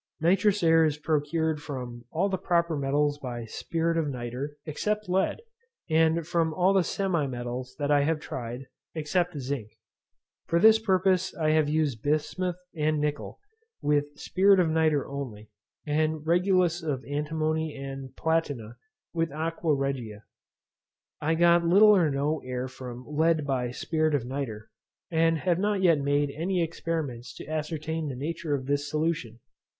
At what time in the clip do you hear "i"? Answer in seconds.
7.91-8.01, 11.35-11.51, 21.21-21.35